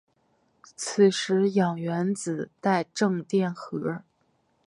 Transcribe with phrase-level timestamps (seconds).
[0.75, 4.01] 此时氧原子带正电荷。